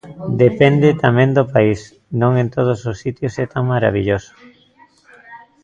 Depende 0.43 0.99
tamén 1.03 1.29
do 1.37 1.43
país, 1.53 1.79
non 2.21 2.31
en 2.41 2.47
todos 2.55 2.79
os 2.89 2.97
sitios 3.03 3.33
é 3.43 3.45
tan 3.53 3.63
marabilloso. 3.73 4.31